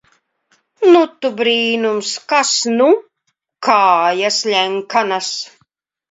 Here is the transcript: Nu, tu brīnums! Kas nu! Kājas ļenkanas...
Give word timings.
Nu, 0.93 1.01
tu 1.25 1.29
brīnums! 1.41 2.13
Kas 2.31 2.53
nu! 2.79 2.87
Kājas 3.67 4.39
ļenkanas... 4.55 5.29